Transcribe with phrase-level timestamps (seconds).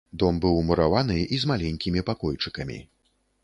[0.21, 2.83] Дом быў мураваны і з маленькімі пакойчыкамі.